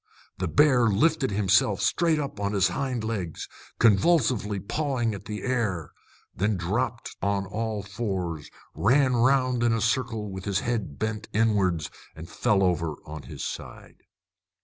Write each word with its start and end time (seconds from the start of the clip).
The 0.39 0.47
bear 0.47 0.85
lifted 0.87 1.29
himself 1.29 1.79
straight 1.79 2.17
up 2.17 2.39
on 2.39 2.53
his 2.53 2.69
hind 2.69 3.03
legs, 3.03 3.47
convulsively 3.77 4.59
pawing 4.59 5.13
at 5.13 5.25
the 5.25 5.43
air, 5.43 5.91
then 6.35 6.57
dropped 6.57 7.15
on 7.21 7.45
all 7.45 7.83
fours, 7.83 8.49
ran 8.73 9.15
round 9.15 9.61
in 9.61 9.73
a 9.73 9.79
circle 9.79 10.31
with 10.31 10.45
his 10.45 10.61
head 10.61 10.97
bent 10.97 11.27
inwards, 11.33 11.91
and 12.15 12.27
fell 12.27 12.63
over 12.63 12.95
on 13.05 13.21
his 13.29 13.43
side. 13.43 14.01